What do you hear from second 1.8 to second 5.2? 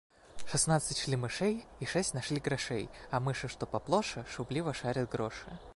шесть нашли грошей, а мыши, что поплоше, шумливо шарят